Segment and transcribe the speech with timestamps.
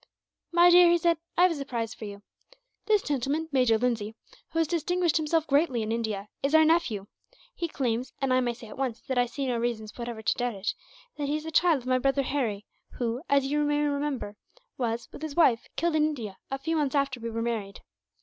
[0.51, 2.23] "My dear," he said, "I have a surprise for you.
[2.87, 4.15] This gentleman, Major Lindsay,
[4.49, 7.05] who has distinguished himself greatly in India, is our nephew.
[7.53, 10.33] He claims, and I may say at once that I see no reasons whatever to
[10.33, 10.73] doubt it,
[11.19, 14.35] that he is the child of my brother Harry who, as you may remember,
[14.75, 17.81] was, with his wife, killed in India a few months after we were married.